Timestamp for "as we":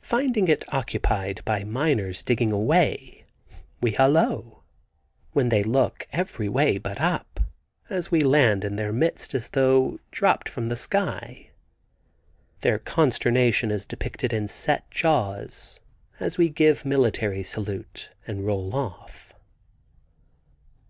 7.90-8.20, 16.18-16.48